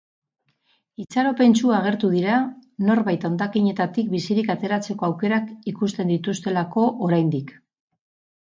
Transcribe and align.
Itxaropentsu 1.01 1.73
agertu 1.79 2.09
dira, 2.13 2.37
norbait 2.87 3.27
hondakinetatik 3.29 4.09
bizirik 4.15 4.49
ateratzeko 4.55 5.11
aukerak 5.11 5.55
ikusten 5.75 6.15
dituztelako 6.15 6.89
oraindik. 7.11 7.55